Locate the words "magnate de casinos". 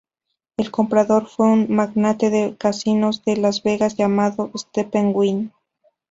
1.75-3.23